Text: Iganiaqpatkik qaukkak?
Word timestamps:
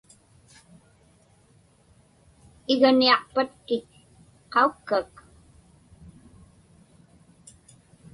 Iganiaqpatkik 2.73 3.87
qaukkak? 4.51 5.11